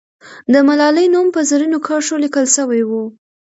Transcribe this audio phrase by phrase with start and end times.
[0.53, 3.03] د ملالۍ نوم په زرینو کرښو لیکل سوی وو.